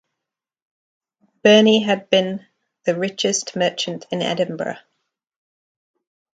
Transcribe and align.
Birnie 1.43 1.83
had 1.83 2.09
been 2.09 2.43
the 2.85 2.97
richest 2.97 3.55
merchant 3.55 4.07
in 4.09 4.23
Edinburgh. 4.23 4.79